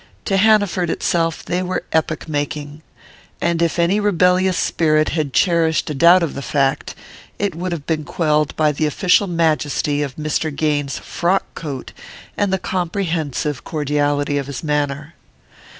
[0.25, 2.81] To Hanaford itself they were epoch making;
[3.39, 6.95] and if any rebellious spirit had cherished a doubt of the fact,
[7.37, 10.49] it would have been quelled by the official majesty of Mr.
[10.55, 11.93] Gaines's frock coat
[12.35, 15.13] and the comprehensive cordiality of his manner.